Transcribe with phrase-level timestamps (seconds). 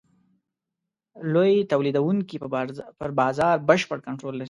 [1.33, 2.35] لوی تولیدوونکي
[2.99, 4.39] پر بازار بشپړ کنټرول لري.